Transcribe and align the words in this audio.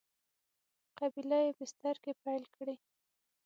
قبیله 0.99 1.37
یي 1.45 1.51
بستر 1.59 1.95
کې 2.03 2.11
پیل 2.23 2.43
کړی. 2.55 2.75